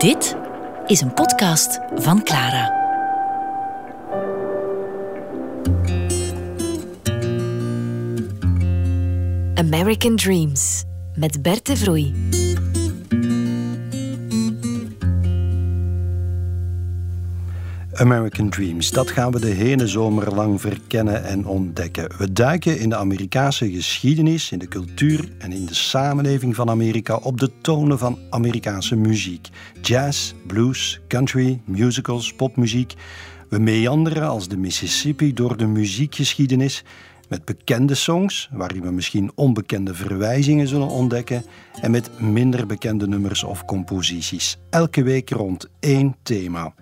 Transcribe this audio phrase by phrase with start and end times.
[0.00, 0.36] Dit
[0.86, 2.78] is een podcast van Clara.
[9.54, 10.84] American Dreams
[11.14, 12.14] met Berte Vroei.
[18.00, 22.10] American Dreams, dat gaan we de hele zomer lang verkennen en ontdekken.
[22.18, 27.16] We duiken in de Amerikaanse geschiedenis, in de cultuur en in de samenleving van Amerika
[27.16, 29.48] op de tonen van Amerikaanse muziek.
[29.82, 32.94] Jazz, blues, country, musicals, popmuziek.
[33.48, 36.84] We meanderen als de Mississippi door de muziekgeschiedenis
[37.28, 41.44] met bekende songs, waarin we misschien onbekende verwijzingen zullen ontdekken,
[41.80, 44.58] en met minder bekende nummers of composities.
[44.70, 46.74] Elke week rond één thema.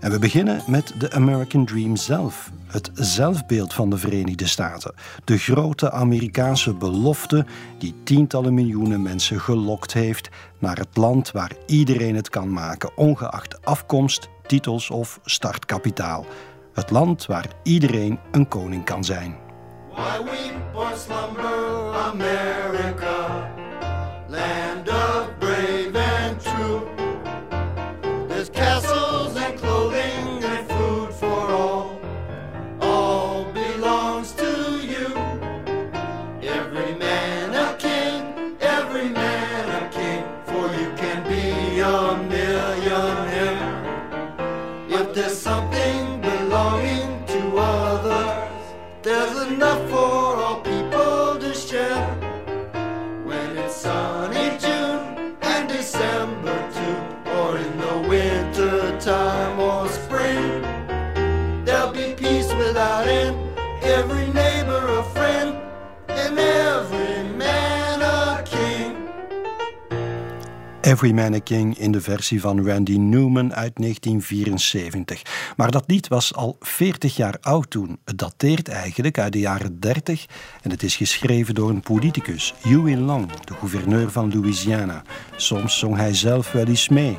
[0.00, 2.50] En we beginnen met de American Dream zelf.
[2.66, 4.94] Het zelfbeeld van de Verenigde Staten.
[5.24, 7.46] De grote Amerikaanse belofte
[7.78, 10.28] die tientallen miljoenen mensen gelokt heeft
[10.58, 16.26] naar het land waar iedereen het kan maken, ongeacht afkomst, titels of startkapitaal.
[16.74, 19.36] Het land waar iedereen een koning kan zijn.
[19.94, 20.18] Why
[21.94, 22.69] America,
[70.90, 75.22] Every Man a King in de versie van Randy Newman uit 1974.
[75.56, 77.98] Maar dat lied was al 40 jaar oud toen.
[78.04, 80.26] Het dateert eigenlijk uit de jaren 30
[80.62, 85.02] en het is geschreven door een politicus, Huey Long, de gouverneur van Louisiana.
[85.36, 87.16] Soms zong hij zelf wel eens mee.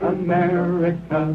[0.00, 1.28] America,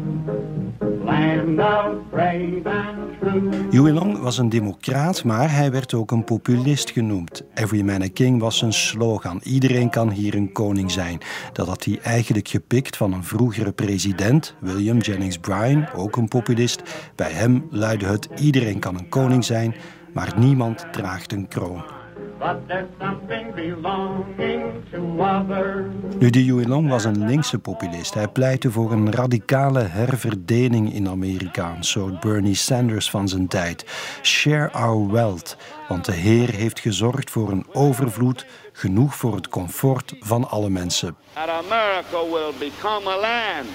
[3.70, 7.42] Huey Long was een democraat, maar hij werd ook een populist genoemd.
[7.54, 9.40] Every man a king was zijn slogan.
[9.42, 11.18] Iedereen kan hier een koning zijn.
[11.52, 16.82] Dat had hij eigenlijk gepikt van een vroegere president, William Jennings Bryan, ook een populist.
[17.14, 19.74] Bij hem luidde het iedereen kan een koning zijn,
[20.12, 21.95] maar niemand draagt een kroon.
[22.38, 25.84] But there's something belonging to others.
[26.18, 28.14] Nu, de Huey Long was een linkse populist.
[28.14, 33.84] Hij pleitte voor een radicale herverdeling in Amerika, een soort Bernie Sanders van zijn tijd.
[34.22, 35.56] Share our wealth,
[35.88, 41.16] want de Heer heeft gezorgd voor een overvloed, genoeg voor het comfort van alle mensen.
[41.34, 43.66] that America will become a land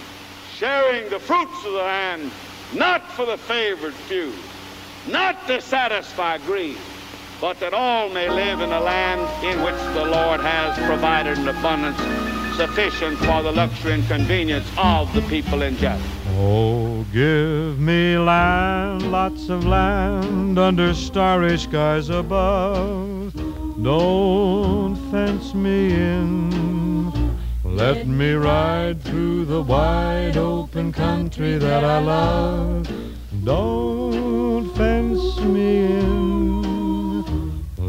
[0.61, 2.31] sharing the fruits of the land,
[2.73, 4.31] not for the favored few,
[5.11, 6.77] not to satisfy greed,
[7.41, 11.47] but that all may live in a land in which the Lord has provided an
[11.47, 11.97] abundance
[12.55, 16.07] sufficient for the luxury and convenience of the people in general.
[16.37, 23.33] Oh, give me land, lots of land under starry skies above.
[23.81, 27.35] Don't fence me in.
[27.63, 32.87] Let me ride through the wide open country that I love.
[33.43, 36.40] Don't fence me in.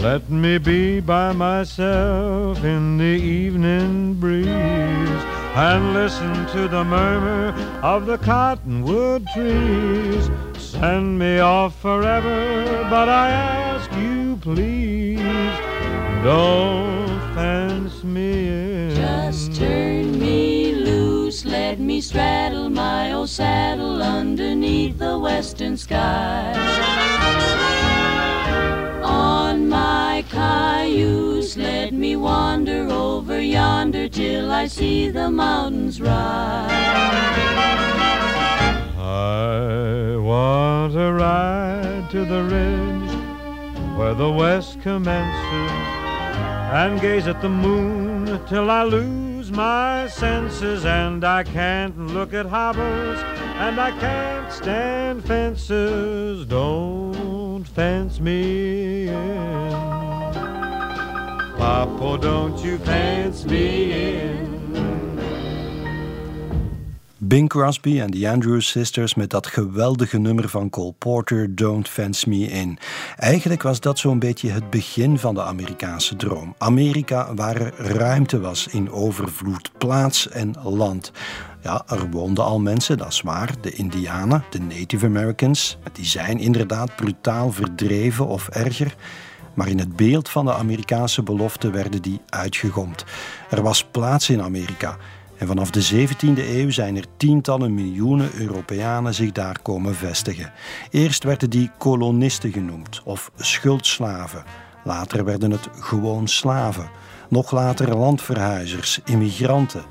[0.02, 4.48] Let me be by myself in the evening breeze
[5.54, 7.54] and listen to the murmur
[7.84, 10.28] of the cottonwood trees.
[10.58, 15.20] Send me off forever, but I ask you please,
[16.24, 18.96] don't fence me in.
[18.96, 26.52] Just turn me loose, let me straddle my old saddle underneath the western sky.
[29.12, 36.70] On my cayuse, let me wander over yonder till I see the mountains rise.
[38.96, 43.12] I want to ride to the ridge
[43.98, 45.72] where the west commences
[46.72, 52.46] and gaze at the moon till I lose my senses and I can't look at
[52.46, 53.18] hobbles
[53.64, 56.46] and I can't stand fences.
[56.46, 59.70] Don't fence me in.
[61.56, 64.52] Papa, don't you fence me in.
[67.32, 72.28] Bing Crosby en de Andrews Sisters met dat geweldige nummer van Cole Porter, Don't Fence
[72.28, 72.78] Me In.
[73.16, 76.54] Eigenlijk was dat zo'n beetje het begin van de Amerikaanse droom.
[76.58, 81.12] Amerika waar er ruimte was in overvloed, plaats en land.
[81.62, 83.50] Ja, er woonden al mensen, dat is waar.
[83.60, 88.94] De Indianen, de Native Americans, die zijn inderdaad brutaal verdreven of erger.
[89.54, 93.04] Maar in het beeld van de Amerikaanse belofte werden die uitgegomd.
[93.50, 94.96] Er was plaats in Amerika.
[95.38, 100.52] En vanaf de 17e eeuw zijn er tientallen miljoenen Europeanen zich daar komen vestigen.
[100.90, 104.44] Eerst werden die kolonisten genoemd of schuldslaven.
[104.84, 106.90] Later werden het gewoon slaven.
[107.28, 109.82] Nog later landverhuizers, immigranten.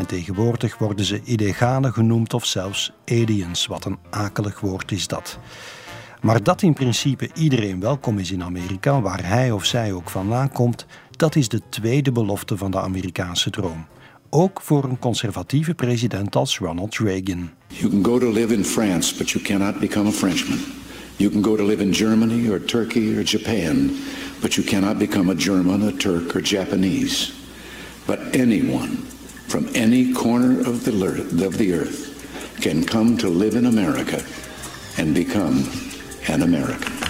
[0.00, 3.66] En tegenwoordig worden ze illegale genoemd of zelfs aliens.
[3.66, 5.38] Wat een akelig woord is dat.
[6.20, 10.52] Maar dat in principe iedereen welkom is in Amerika, waar hij of zij ook vandaan
[10.52, 13.86] komt, dat is de tweede belofte van de Amerikaanse droom.
[14.30, 17.50] Ook voor een conservatieve president als Ronald Reagan.
[17.66, 20.58] You can go to live in France, but you cannot become a Frenchman.
[21.16, 23.90] You can go to live in Germany or Turkey or Japan,
[24.40, 27.32] but you cannot become a German, a Turk or Japanese.
[28.06, 29.09] But anyone
[29.50, 34.24] from any corner of the, of the earth can come to live in America
[34.96, 35.68] and become
[36.28, 37.09] an American.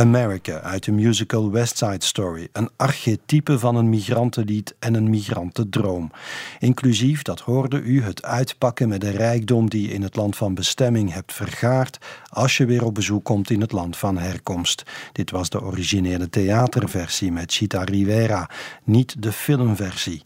[0.00, 2.48] America uit de musical West Side Story.
[2.52, 6.10] Een archetype van een migrantenlied en een migrantendroom.
[6.58, 10.54] Inclusief, dat hoorde u, het uitpakken met de rijkdom die je in het land van
[10.54, 11.98] bestemming hebt vergaard
[12.28, 14.82] als je weer op bezoek komt in het land van herkomst.
[15.12, 18.50] Dit was de originele theaterversie met Chita Rivera,
[18.84, 20.22] niet de filmversie.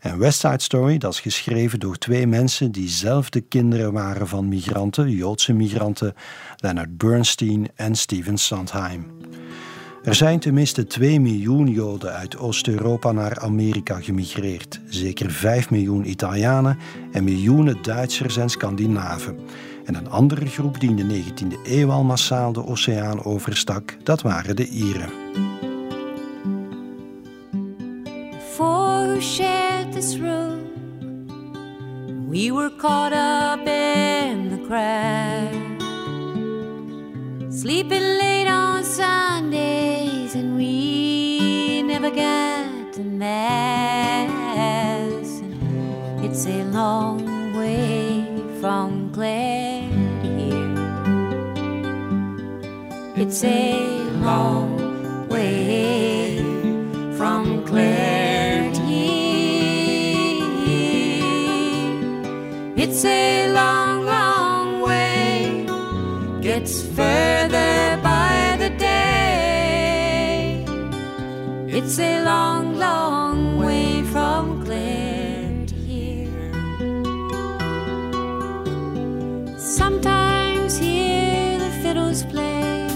[0.00, 4.28] En West Side Story, dat is geschreven door twee mensen die zelf de kinderen waren
[4.28, 6.14] van migranten, Joodse migranten,
[6.56, 9.06] Leonard Bernstein en Steven Sondheim.
[10.02, 14.80] Er zijn tenminste 2 miljoen Joden uit Oost-Europa naar Amerika gemigreerd.
[14.88, 16.78] Zeker 5 miljoen Italianen
[17.12, 19.38] en miljoenen Duitsers en Scandinaven.
[19.84, 24.22] En een andere groep die in de 19e eeuw al massaal de oceaan overstak, dat
[24.22, 25.10] waren de Ieren.
[30.00, 30.16] This.
[32.28, 35.52] We were caught up in the crowd.
[37.52, 44.30] Sleeping late on Sundays, and we never got to Mass.
[46.24, 48.24] It's a long way
[48.60, 49.82] from Clare
[50.22, 50.76] to here.
[53.16, 54.69] It's a long
[62.92, 65.64] It's a long, long way.
[66.40, 70.64] Gets further by the day.
[71.68, 76.50] It's a long, long way from Clare to here.
[79.56, 82.88] Sometimes hear the fiddles play.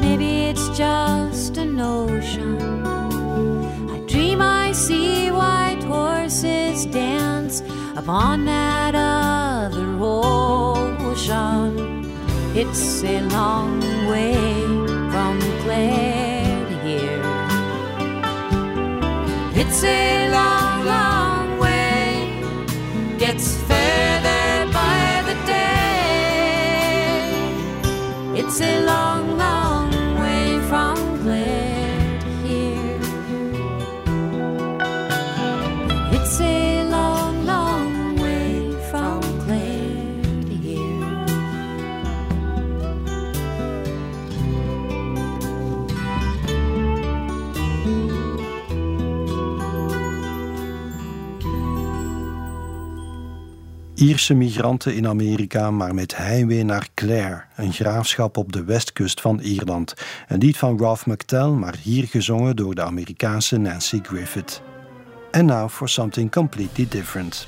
[0.00, 2.73] Maybe it's just a notion.
[8.04, 11.72] Upon that other ocean.
[12.54, 13.80] It's a long
[14.10, 14.34] way
[15.10, 17.22] from Clare to here.
[19.54, 20.53] It's a long
[54.04, 59.40] Ierse migranten in Amerika, maar met heimwee naar Clare, een graafschap op de westkust van
[59.40, 59.94] Ierland.
[60.28, 64.62] Een lied van Ralph McTell, maar hier gezongen door de Amerikaanse Nancy Griffith.
[65.30, 67.46] And now for something completely different.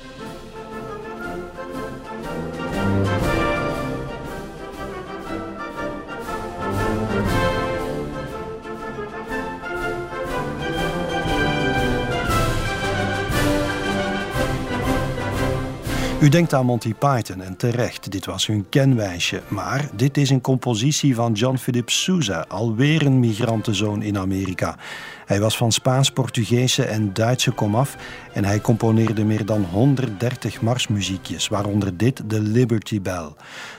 [16.27, 19.41] U denkt aan Monty Python en terecht, dit was hun kenwijsje.
[19.47, 24.77] Maar dit is een compositie van John Philip Sousa, alweer een migrantenzoon in Amerika.
[25.25, 27.95] Hij was van Spaans-Portugese en Duitse komaf
[28.33, 33.29] en hij componeerde meer dan 130 marsmuziekjes, waaronder dit de Liberty Bell.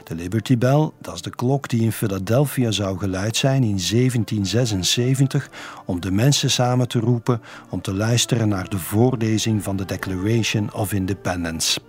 [0.04, 5.50] De Liberty Bell, dat is de klok die in Philadelphia zou geluid zijn in 1776
[5.86, 7.40] om de mensen samen te roepen
[7.70, 11.80] om te luisteren naar de voorlezing van de Declaration of Independence.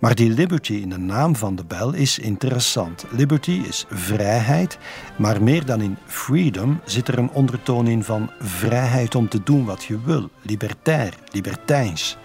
[0.00, 3.04] Maar die liberty in de naam van de bel is interessant.
[3.10, 4.78] Liberty is vrijheid,
[5.16, 9.64] maar meer dan in freedom zit er een ondertoon in van vrijheid om te doen
[9.64, 10.30] wat je wil.
[10.42, 12.16] Libertair, libertijns.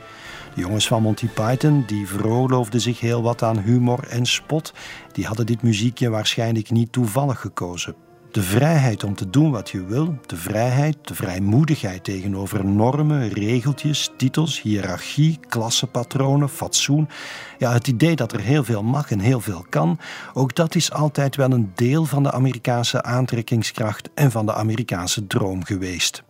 [0.55, 4.73] De jongens van Monty Python die veroorloofden zich heel wat aan humor en spot.
[5.11, 7.95] Die hadden dit muziekje waarschijnlijk niet toevallig gekozen.
[8.31, 14.11] De vrijheid om te doen wat je wil, de vrijheid, de vrijmoedigheid tegenover normen, regeltjes,
[14.17, 17.09] titels, hiërarchie, klassenpatronen, fatsoen.
[17.57, 19.99] Ja, het idee dat er heel veel mag en heel veel kan,
[20.33, 25.27] ook dat is altijd wel een deel van de Amerikaanse aantrekkingskracht en van de Amerikaanse
[25.27, 26.23] droom geweest.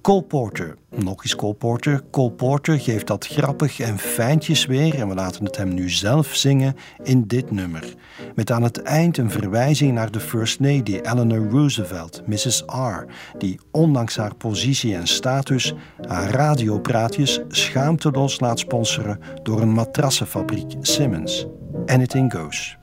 [0.00, 2.02] Cole Porter, nog eens Cole Porter.
[2.36, 6.76] Porter geeft dat grappig en fijntjes weer en we laten het hem nu zelf zingen
[7.02, 7.94] in dit nummer.
[8.34, 12.62] Met aan het eind een verwijzing naar de First Lady Eleanor Roosevelt, Mrs.
[12.66, 13.04] R,
[13.38, 15.74] die ondanks haar positie en status
[16.06, 21.46] haar radiopraatjes schaamteloos laat sponsoren door een matrassenfabriek Simmons.
[21.86, 22.76] Anything goes.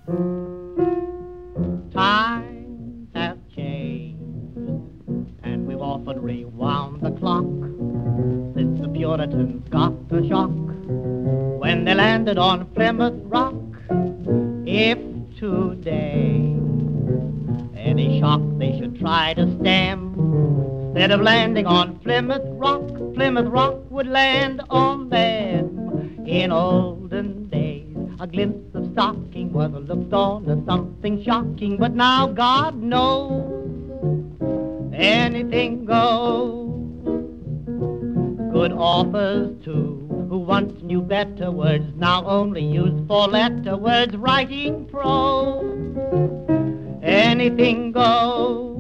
[6.10, 7.46] We've rewound the clock
[8.56, 10.50] since the Puritans got the shock
[11.60, 13.54] when they landed on Plymouth Rock.
[14.66, 14.98] If
[15.38, 16.56] today
[17.76, 20.16] any shock they should try to stem,
[20.88, 27.96] instead of landing on Plymouth Rock, Plymouth Rock would land on them in olden days.
[28.20, 33.59] A glimpse of stocking was looked on as something shocking, but now God knows
[35.00, 36.68] anything goes.
[38.52, 45.64] Good authors too, who once knew better words, now only use four-letter words, writing prose.
[47.02, 48.76] Anything goes.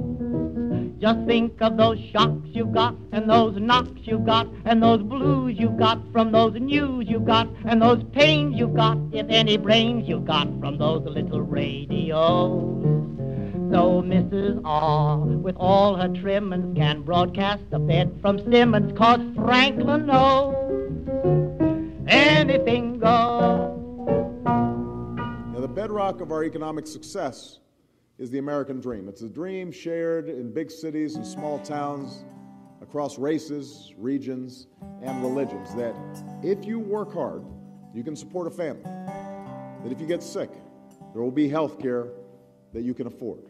[1.00, 5.58] Just think of those shocks you got, and those knocks you got, and those blues
[5.58, 10.10] you got from those news you got, and those pains you got, if any brains
[10.10, 13.19] you got from those little radios.
[13.72, 14.62] So Mrs.
[14.66, 20.56] R, with all her trimmings, can broadcast a bed from Simmons, cause Franklin knows
[22.08, 23.78] anything goes.
[24.44, 27.60] Now, the bedrock of our economic success
[28.18, 29.08] is the American dream.
[29.08, 32.26] It's a dream shared in big cities and small towns,
[32.82, 34.66] across races, regions,
[35.04, 35.76] and religions.
[35.76, 35.96] That
[36.42, 37.46] if you work hard,
[37.94, 38.84] you can support a family.
[38.84, 40.50] That if you get sick,
[41.14, 42.08] there will be health care
[42.74, 43.49] that you can afford.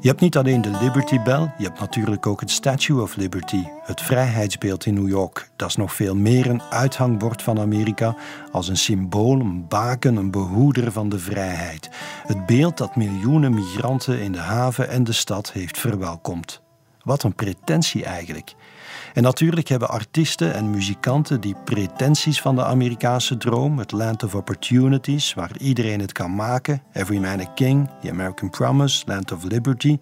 [0.00, 3.64] Je hebt niet alleen de Liberty Bell, je hebt natuurlijk ook het Statue of Liberty,
[3.82, 5.50] het vrijheidsbeeld in New York.
[5.56, 8.16] Dat is nog veel meer een uithangbord van Amerika
[8.52, 11.90] als een symbool, een baken, een behoeder van de vrijheid.
[12.26, 16.62] Het beeld dat miljoenen migranten in de haven en de stad heeft verwelkomd.
[17.08, 18.54] Wat een pretentie eigenlijk.
[19.14, 24.34] En natuurlijk hebben artiesten en muzikanten die pretenties van de Amerikaanse droom, het Land of
[24.34, 29.44] Opportunities, waar iedereen het kan maken, Every Man a King, The American Promise, Land of
[29.44, 29.98] Liberty.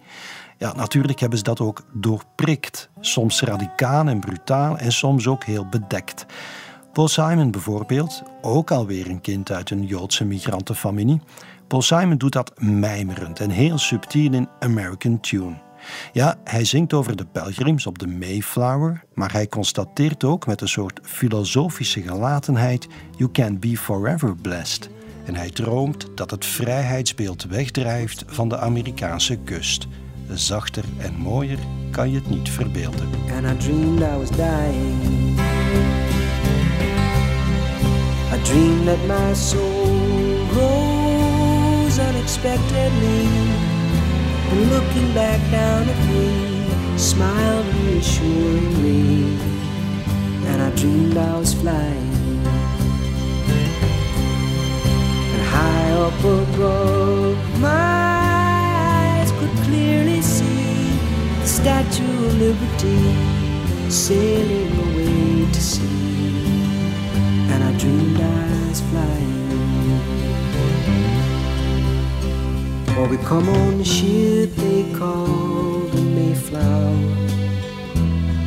[0.57, 2.89] Ja, natuurlijk hebben ze dat ook doorprikt.
[2.99, 6.25] Soms radicaal en brutaal en soms ook heel bedekt.
[6.93, 11.21] Paul Simon bijvoorbeeld, ook alweer een kind uit een Joodse migrantenfamilie.
[11.67, 15.66] Paul Simon doet dat mijmerend en heel subtiel in American Tune.
[16.13, 20.67] Ja, hij zingt over de pelgrims op de Mayflower, maar hij constateert ook met een
[20.67, 24.89] soort filosofische gelatenheid: You can be forever blessed.
[25.25, 29.87] En hij droomt dat het vrijheidsbeeld wegdrijft van de Amerikaanse kust.
[30.33, 31.59] Zachter en mooier
[31.91, 33.09] kan je het niet verbeelden.
[34.35, 35.35] Dying.
[39.07, 39.87] My soul.
[44.49, 49.37] And looking back down at me, smiled reassuringly.
[50.49, 52.13] And I dreamed I was flying.
[55.33, 57.97] And high up above, my
[59.19, 60.97] eyes could clearly see
[61.41, 63.01] the Statue of Liberty
[63.89, 65.97] sailing away to sea.
[67.51, 69.76] And I dreamed I was flying.
[72.97, 75.27] For we come on the ship they call
[75.93, 76.95] the Mayflower.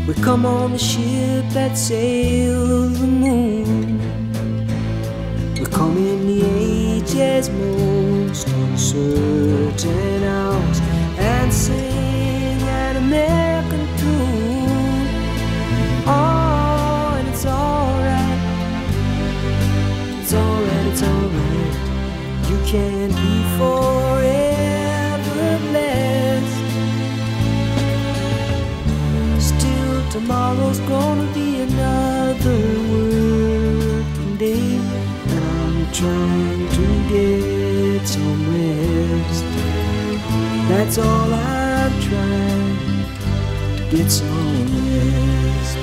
[0.09, 4.01] We come on the ship that sails the moon.
[5.55, 10.81] We come in the age's most uncertain hours
[11.17, 15.07] and sing an American tune.
[16.09, 18.41] Oh, and it's alright.
[20.21, 21.75] It's alright, it's alright.
[22.51, 23.90] You can be forever
[30.11, 32.59] tomorrow's gonna be another
[32.91, 34.79] working day.
[35.29, 39.45] I'm trying to get some rest.
[40.69, 42.77] That's all I'm trying.
[43.91, 45.77] Get some rest.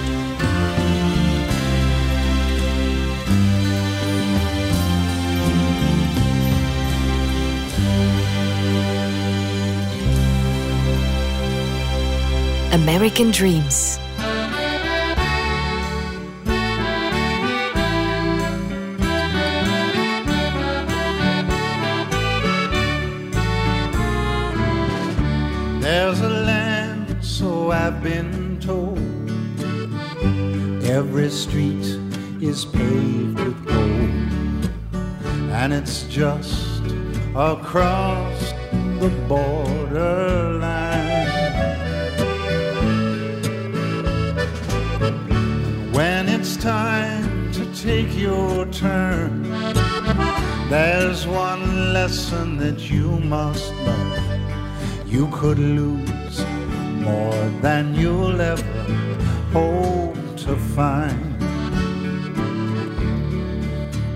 [12.73, 13.99] American Dreams.
[28.03, 28.99] Been told.
[30.85, 31.83] Every street
[32.39, 34.69] is paved with gold,
[35.51, 36.83] and it's just
[37.35, 38.53] across
[39.01, 41.27] the borderline.
[45.91, 49.43] When it's time to take your turn,
[50.69, 54.47] there's one lesson that you must learn.
[55.07, 56.16] You could lose
[57.07, 58.85] more than you'll ever
[59.53, 61.35] hope to find.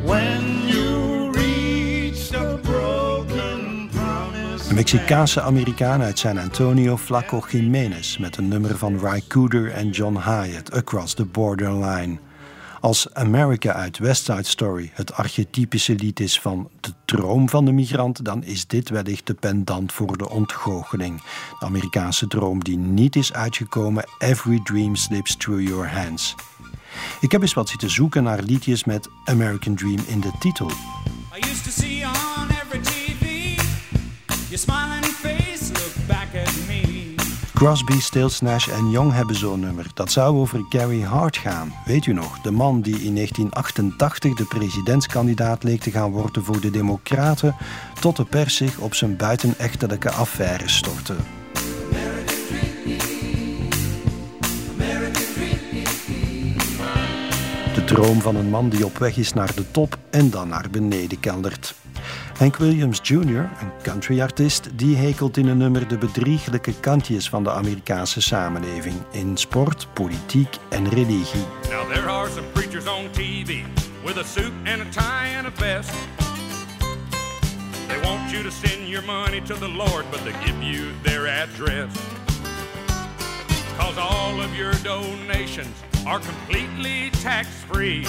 [0.04, 4.70] When you reach the broken promise.
[4.70, 9.90] Een Mexicaanse Amerikaan uit San Antonio, Flaco Jiménez, met een nummer van Ry Cooder en
[9.90, 12.18] John Hyatt, Across the Borderline.
[12.82, 17.72] Als America uit West Side Story het archetypische lied is van de droom van de
[17.72, 21.22] migrant, dan is dit wellicht de pendant voor de ontgoocheling.
[21.60, 26.36] De Amerikaanse droom die niet is uitgekomen, Every Dream Slips Through Your Hands.
[27.20, 30.70] Ik heb eens wat zitten zoeken naar liedjes met American Dream in de titel.
[30.70, 33.12] I used to see on every TV
[37.62, 39.86] Crosby, Stills, Nash en Young hebben zo'n nummer.
[39.94, 41.74] Dat zou over Gary Hart gaan.
[41.86, 46.62] Weet u nog, de man die in 1988 de presidentskandidaat leek te gaan worden voor
[46.62, 47.56] de Democraten,
[48.00, 51.16] tot de pers zich op zijn buitenechtelijke affaire stortte.
[57.74, 60.68] De droom van een man die op weg is naar de top en dan naar
[60.72, 61.81] beneden keldert.
[62.42, 67.52] Hank Williams Jr., een countryartiest, die hekelt in een nummer de bedrieglijke kantjes van de
[67.52, 71.46] Amerikaanse samenleving in sport, politiek en religie.
[71.70, 73.64] Now there are some preachers on TV
[74.06, 75.92] with a suit and a tie and a vest.
[77.88, 81.28] They want you to send your money to the Lord, but they give you their
[81.28, 81.94] address.
[83.78, 85.76] Cause all of your donations
[86.06, 88.04] are completely tax free.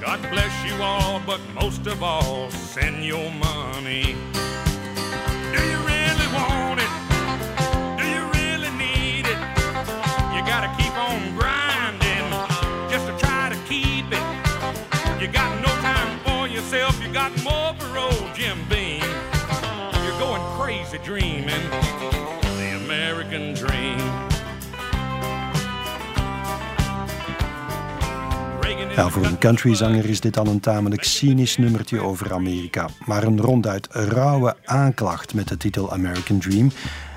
[0.00, 4.16] God bless you all, but most of all, send your money.
[5.52, 6.92] Do you really want it?
[7.98, 9.38] Do you really need it?
[10.34, 11.59] You gotta keep on grinding
[29.00, 32.88] Ja, voor een countryzanger is dit al een tamelijk cynisch nummertje over Amerika.
[33.06, 36.70] Maar een ronduit rauwe aanklacht met de titel American Dream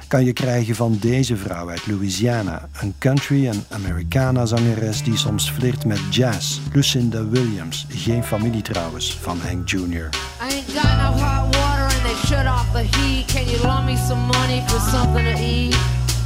[0.08, 2.70] kan je krijgen van deze vrouw uit Louisiana.
[2.82, 6.60] Een country- en Americana-zangeres die soms flirt met jazz.
[6.74, 9.80] Lucinda Williams, geen familie trouwens, van Hank Jr.
[9.80, 10.10] I
[10.42, 13.26] ain't got no hot water and they shut off the heat.
[13.26, 15.76] Can you loan me some money for something to eat?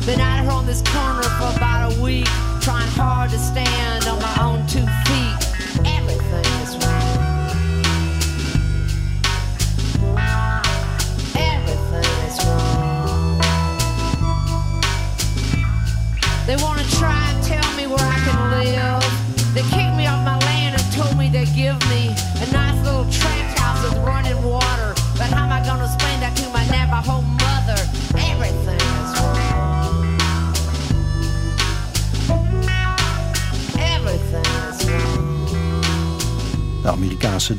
[0.05, 4.35] Been out on this corner for about a week, trying hard to stand on my
[4.41, 4.66] own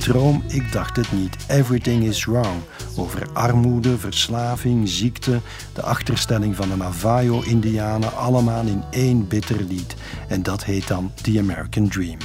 [0.08, 1.36] droom, ik dacht het niet.
[1.48, 2.60] Everything is wrong.
[2.96, 5.40] Over armoede, verslaving, ziekte,
[5.72, 9.94] de achterstelling van de Navajo-Indianen, allemaal in één bitter lied.
[10.28, 12.18] En dat heet dan The American Dream.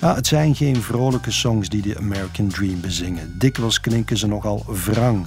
[0.00, 3.34] Ja, het zijn geen vrolijke songs die de American Dream bezingen.
[3.38, 5.26] Dikwijls klinken ze nogal wrang.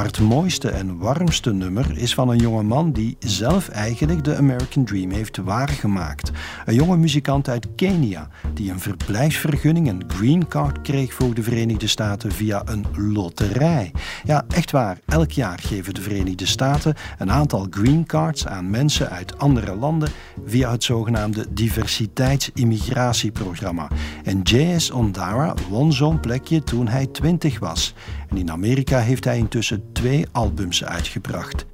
[0.00, 4.36] Maar het mooiste en warmste nummer is van een jonge man die zelf eigenlijk de
[4.36, 6.30] American Dream heeft waargemaakt.
[6.66, 11.86] Een jonge muzikant uit Kenia die een verblijfsvergunning, een green card kreeg voor de Verenigde
[11.86, 13.92] Staten via een loterij.
[14.24, 14.98] Ja, echt waar.
[15.06, 20.08] Elk jaar geven de Verenigde Staten een aantal green cards aan mensen uit andere landen
[20.46, 23.88] via het zogenaamde diversiteitsimigratieprogramma.
[24.24, 24.90] En J.S.
[24.90, 27.94] Ondara won zo'n plekje toen hij 20 was.
[28.30, 31.66] En in Amerika heeft hij intussen twee albums uitgebracht.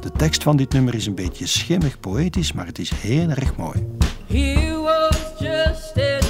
[0.00, 3.56] De tekst van dit nummer is een beetje schimmig poëtisch, maar het is heel erg
[3.56, 3.86] mooi.
[4.26, 6.21] He was just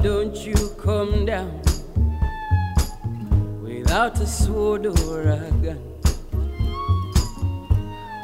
[0.00, 1.60] Don't you come down
[3.62, 5.80] without a sword or a gun.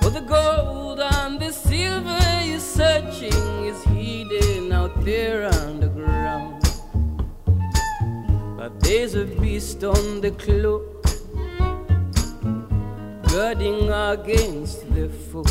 [0.01, 6.63] For the gold and the silver you're searching is hidden out there underground.
[8.57, 11.05] But there's a beast on the cloak,
[13.29, 15.45] guarding against the foe.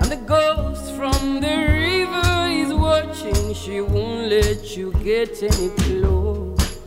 [0.00, 2.41] And the ghost from the river
[2.82, 6.80] watching, she won't let you get any close.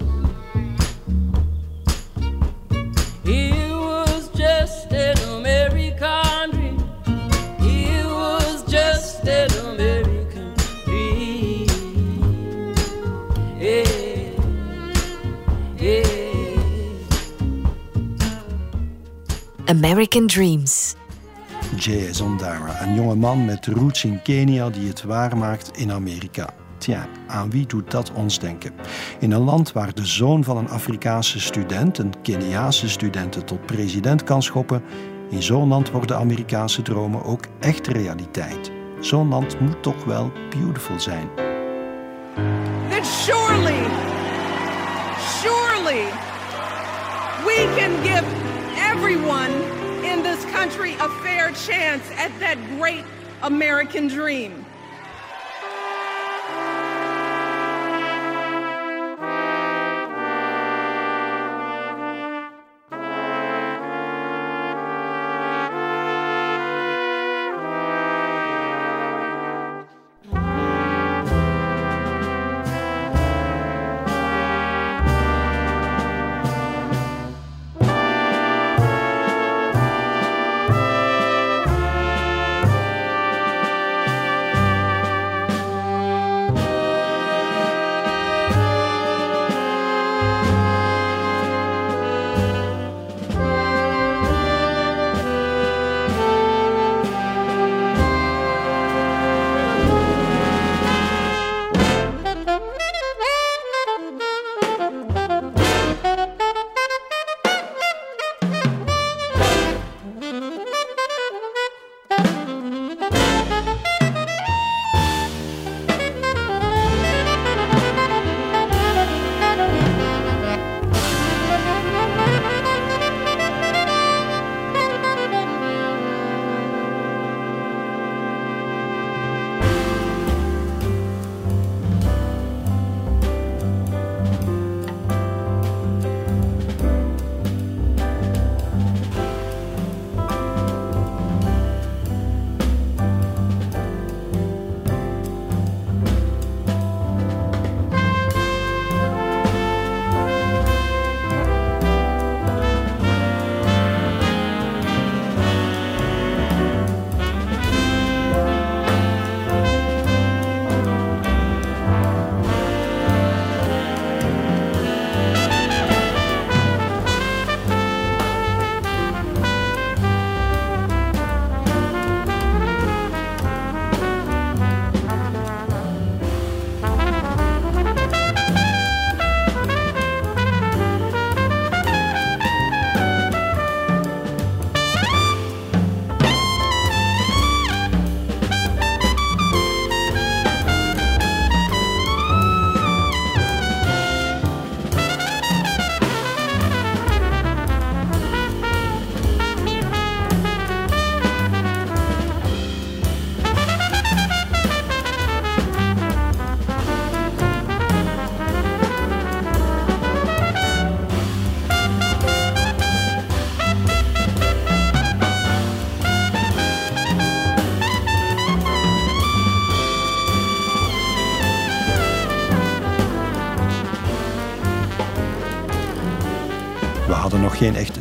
[3.24, 6.80] He was just an American dream.
[7.60, 10.54] He was just an American
[10.84, 11.66] dream.
[13.58, 14.36] Yeah,
[15.80, 16.26] yeah.
[19.70, 20.98] American Dreams.
[21.78, 22.22] J.S.
[22.22, 26.50] Ondara, een jonge man met roots in Kenia die het waarmaakt in Amerika.
[26.78, 28.74] Tja, aan wie doet dat ons denken?
[29.20, 34.24] In een land waar de zoon van een Afrikaanse student, een Keniaanse student, tot president
[34.24, 34.84] kan schoppen,
[35.30, 38.72] in zo'n land worden Amerikaanse dromen ook echt realiteit.
[39.00, 41.30] Zo'n land moet toch wel beautiful zijn.
[42.90, 43.82] Then surely,
[45.42, 46.04] surely,
[47.46, 48.26] we can give
[48.92, 49.75] everyone
[50.66, 53.04] country a fair chance at that great
[53.44, 54.65] American dream.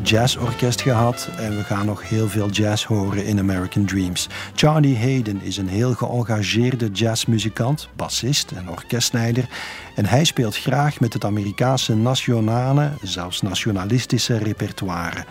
[0.05, 4.29] Jazzorkest gehad en we gaan nog heel veel jazz horen in American Dreams.
[4.55, 9.49] Charlie Hayden is een heel geëngageerde jazzmuzikant, bassist en orkestleider.
[9.95, 15.25] En hij speelt graag met het Amerikaanse nationale, zelfs nationalistische repertoire.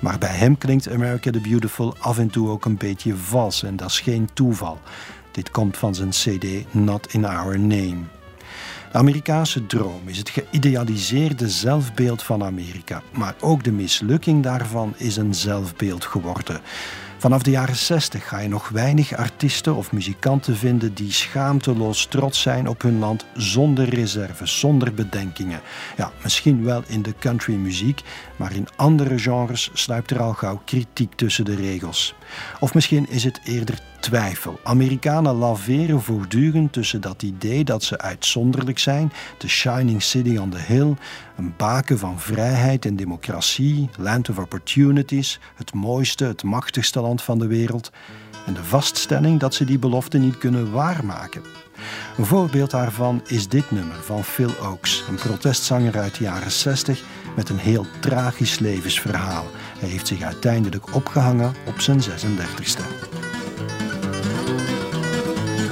[0.00, 3.76] Maar bij hem klinkt America the Beautiful af en toe ook een beetje vals en
[3.76, 4.78] dat is geen toeval.
[5.30, 8.21] Dit komt van zijn CD Not in Our Name.
[8.92, 15.16] De Amerikaanse droom is het geïdealiseerde zelfbeeld van Amerika, maar ook de mislukking daarvan is
[15.16, 16.60] een zelfbeeld geworden.
[17.18, 22.40] Vanaf de jaren 60 ga je nog weinig artiesten of muzikanten vinden die schaamteloos trots
[22.40, 25.60] zijn op hun land zonder reserves, zonder bedenkingen.
[25.96, 28.00] Ja, misschien wel in de countrymuziek,
[28.36, 32.14] maar in andere genres sluipt er al gauw kritiek tussen de regels.
[32.60, 34.60] Of misschien is het eerder twijfel.
[34.62, 40.58] Amerikanen laveren voortdurend tussen dat idee dat ze uitzonderlijk zijn, de shining city on the
[40.58, 40.94] hill,
[41.36, 47.38] een baken van vrijheid en democratie, land of opportunities, het mooiste, het machtigste land van
[47.38, 47.90] de wereld,
[48.46, 51.42] en de vaststelling dat ze die belofte niet kunnen waarmaken.
[52.18, 57.02] Een voorbeeld daarvan is dit nummer van Phil Oakes, een protestzanger uit de jaren 60
[57.36, 59.46] met een heel tragisch levensverhaal.
[59.78, 63.11] Hij heeft zich uiteindelijk opgehangen op zijn 36ste.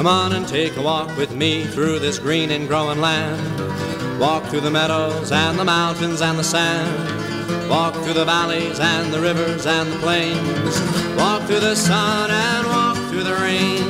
[0.01, 4.19] Come on and take a walk with me through this green and growing land.
[4.19, 7.69] Walk through the meadows and the mountains and the sand.
[7.69, 10.81] Walk through the valleys and the rivers and the plains.
[11.19, 13.85] Walk through the sun and walk through the rain.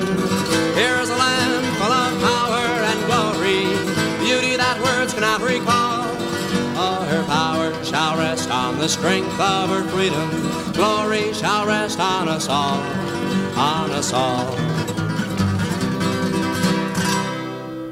[0.75, 3.63] Here's a land full of power and glory,
[4.19, 6.11] beauty that words cannot recall.
[6.77, 10.29] All her power shall rest on the strength of her freedom.
[10.73, 12.83] Glory shall rest on us all,
[13.57, 14.90] on us all.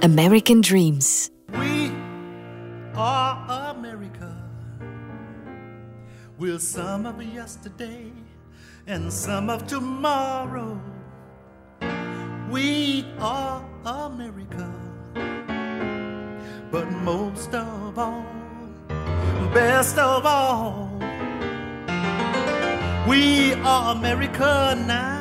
[0.02, 1.28] American Dreams.
[1.58, 1.90] We
[2.94, 4.32] are America.
[6.38, 8.12] We're some of yesterday
[8.86, 10.80] and some of tomorrow.
[12.48, 14.72] We are America.
[16.70, 18.24] But most of all,
[19.52, 20.92] best of all,
[23.08, 25.17] we are America now.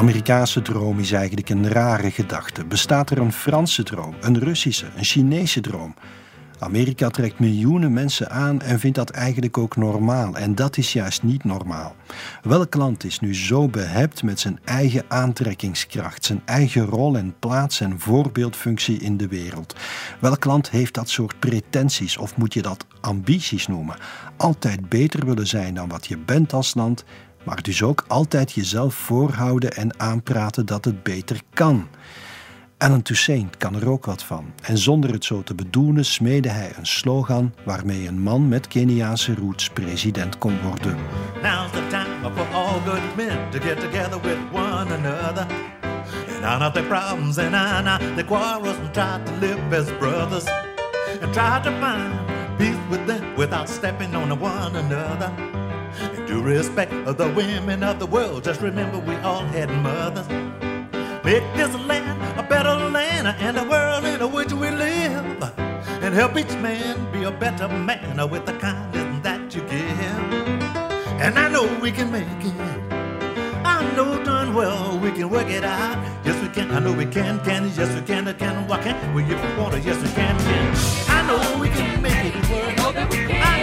[0.00, 2.64] Amerikaanse droom is eigenlijk een rare gedachte.
[2.64, 5.94] Bestaat er een Franse droom, een Russische, een Chinese droom?
[6.58, 10.36] Amerika trekt miljoenen mensen aan en vindt dat eigenlijk ook normaal.
[10.36, 11.94] En dat is juist niet normaal.
[12.42, 17.80] Welk land is nu zo behept met zijn eigen aantrekkingskracht, zijn eigen rol en plaats
[17.80, 19.76] en voorbeeldfunctie in de wereld?
[20.20, 23.96] Welk land heeft dat soort pretenties, of moet je dat ambities noemen?
[24.36, 27.04] Altijd beter willen zijn dan wat je bent als land,
[27.44, 31.88] maar dus ook altijd jezelf voorhouden en aanpraten dat het beter kan.
[32.80, 34.52] Alan Toussaint kan er ook wat van.
[34.62, 39.34] En zonder het zo te bedoelen smeedde hij een slogan waarmee een man met Keniaanse
[39.34, 40.96] roots president kon worden.
[41.42, 45.46] Now's the time for all good men to get together with one another.
[46.36, 49.90] And iron out their problems and iron out their quarrels and try to live as
[49.98, 50.44] brothers.
[51.20, 52.12] And try to find
[52.58, 55.59] peace within without stepping on one another.
[56.30, 58.44] Do respect of the women of the world.
[58.44, 60.28] Just remember we all had mothers.
[61.24, 65.42] Make this land a better land and a world in which we live.
[65.58, 69.82] And help each man be a better man with the kindness that you give.
[71.20, 72.54] And I know we can make it.
[73.66, 75.98] I know done well we can work it out.
[76.24, 76.70] Yes we can.
[76.70, 77.40] I know we can.
[77.40, 78.28] Can yes we can.
[78.28, 79.80] I Can why can't we if we want to?
[79.80, 80.38] Yes we can.
[80.38, 80.76] Can
[81.08, 82.78] I know we can make it work.
[82.78, 83.59] I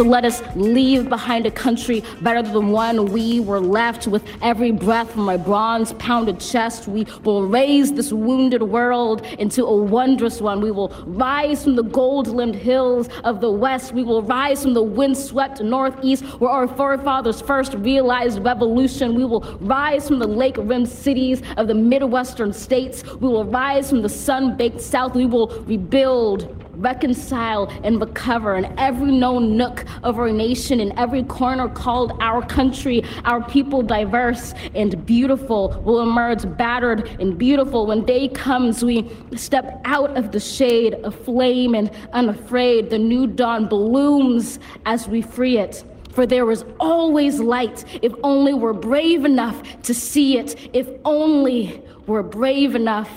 [0.00, 4.70] So let us leave behind a country better than one we were left with every
[4.70, 6.88] breath from my bronze pounded chest.
[6.88, 10.62] We will raise this wounded world into a wondrous one.
[10.62, 13.92] We will rise from the gold limbed hills of the west.
[13.92, 19.14] We will rise from the windswept northeast where our forefathers first realized revolution.
[19.14, 23.04] We will rise from the lake rimmed cities of the Midwestern states.
[23.04, 25.14] We will rise from the sun baked south.
[25.14, 31.22] We will rebuild reconcile and recover in every known nook of our nation, in every
[31.24, 37.86] corner called our country, our people diverse and beautiful will emerge battered and beautiful.
[37.86, 42.90] When day comes, we step out of the shade of flame and unafraid.
[42.90, 45.84] The new dawn blooms as we free it.
[46.12, 51.80] For there is always light if only we're brave enough to see it, if only
[52.06, 53.10] we're brave enough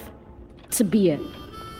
[0.72, 1.22] to be it.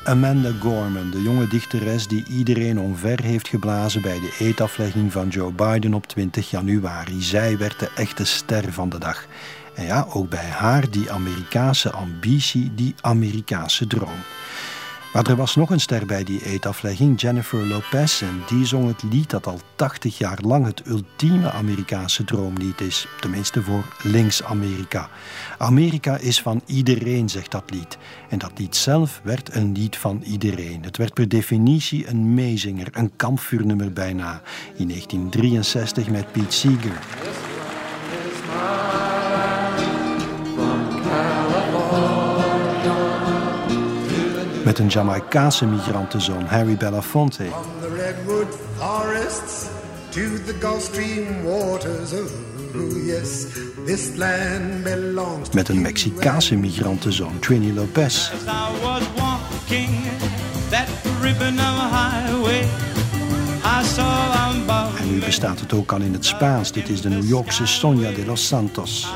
[0.06, 5.52] Amanda Gorman, de jonge dichteres die iedereen omver heeft geblazen bij de eetaflegging van Joe
[5.52, 7.22] Biden op 20 januari.
[7.22, 9.26] Zij werd de echte ster van de dag.
[9.74, 14.20] En ja, ook bij haar die Amerikaanse ambitie, die Amerikaanse droom.
[15.14, 18.22] Maar er was nog een ster bij die eetaflegging, Jennifer Lopez.
[18.22, 23.08] En die zong het lied dat al 80 jaar lang het ultieme Amerikaanse droomlied is.
[23.20, 25.10] Tenminste voor links-Amerika.
[25.58, 27.98] Amerika is van iedereen, zegt dat lied.
[28.30, 30.84] En dat lied zelf werd een lied van iedereen.
[30.84, 34.42] Het werd per definitie een meezinger, een kampvuurnummer bijna.
[34.76, 37.02] In 1963 met Pete Seeger.
[44.64, 47.44] Met een Jamaicaanse migrantenzoon, Harry Belafonte.
[47.82, 48.48] the redwood
[48.78, 49.70] forests
[50.10, 52.14] to the Gulf Stream waters.
[52.14, 53.46] Oh, yes,
[53.86, 58.32] this land belongs to Met een Mexicaanse migrantenzoon, Trini Lopez.
[58.34, 59.90] As I was walking
[60.70, 60.88] that
[61.22, 62.64] ribbon of highway,
[63.64, 65.00] I saw I'm bound.
[65.00, 66.72] En nu bestaat het ook al in het Spaans.
[66.72, 69.08] Dit is de New Yorkse Sonia de los Santos.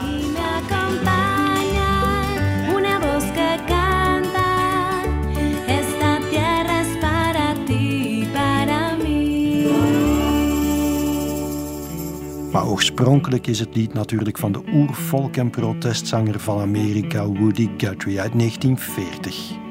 [12.51, 18.19] Maar oorspronkelijk is het lied natuurlijk van de oervolk- en protestzanger van Amerika, Woody Guthrie
[18.19, 19.65] uit 1940.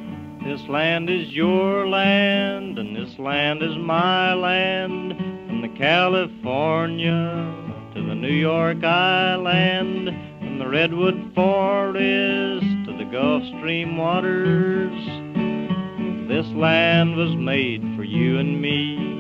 [0.45, 5.15] This land is your land, and this land is my land.
[5.47, 7.55] From the California
[7.95, 15.25] to the New York Island, from the Redwood Forest to the Gulf Stream waters.
[16.29, 19.16] This land was made for you and me.